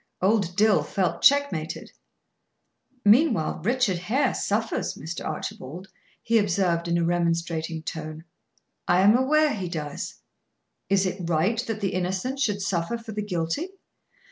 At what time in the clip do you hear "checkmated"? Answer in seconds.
1.21-1.91